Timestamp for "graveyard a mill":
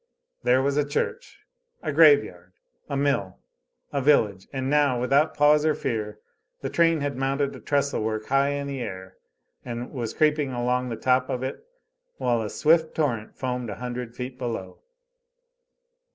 1.91-3.37